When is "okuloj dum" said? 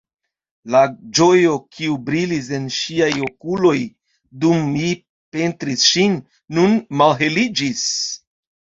3.27-4.67